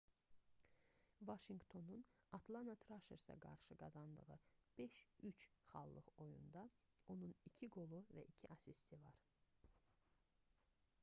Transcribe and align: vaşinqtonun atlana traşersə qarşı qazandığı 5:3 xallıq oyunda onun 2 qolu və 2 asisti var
vaşinqtonun 1.31 2.05
atlana 2.37 2.75
traşersə 2.85 3.35
qarşı 3.43 3.77
qazandığı 3.81 4.37
5:3 4.79 5.45
xallıq 5.75 6.09
oyunda 6.25 6.65
onun 7.17 7.37
2 7.53 7.71
qolu 7.79 8.03
və 8.19 8.25
2 8.33 8.51
asisti 8.57 9.01
var 9.07 9.21